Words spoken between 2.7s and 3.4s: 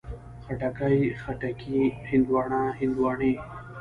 هندواڼې